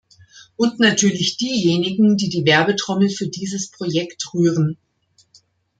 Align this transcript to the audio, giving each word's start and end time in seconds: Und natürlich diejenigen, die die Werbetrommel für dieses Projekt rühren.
Und 0.55 0.79
natürlich 0.79 1.37
diejenigen, 1.37 2.17
die 2.17 2.29
die 2.29 2.43
Werbetrommel 2.43 3.11
für 3.11 3.27
dieses 3.27 3.69
Projekt 3.69 4.33
rühren. 4.33 4.77